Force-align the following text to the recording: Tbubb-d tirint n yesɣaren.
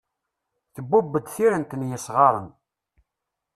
Tbubb-d 0.75 1.25
tirint 1.33 1.75
n 1.79 1.81
yesɣaren. 1.89 2.47